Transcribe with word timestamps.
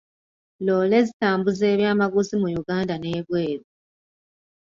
Loore 0.65 0.97
zitambuza 1.07 1.63
ebyamaguzi 1.73 2.33
mu 2.41 2.47
Uganda 2.61 2.93
n'ebweru. 2.97 3.65